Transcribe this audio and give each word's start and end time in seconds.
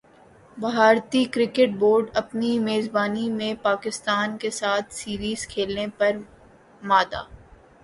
بھارتی 0.57 1.23
cricket 1.33 1.75
board 1.79 2.05
اپنی 2.13 2.57
میزبانی 2.59 3.29
میں 3.29 3.53
پاکستان 3.61 4.37
کیساتھ 4.37 4.93
سیریز 4.93 5.47
کھیلنے 5.47 5.87
پر 5.97 6.17
مادہ 6.83 7.23